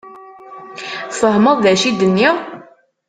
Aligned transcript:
Tfehmeḍ 1.11 1.57
d 1.61 1.65
acu 1.71 1.85
i 1.89 1.91
d-nniɣ? 1.99 2.35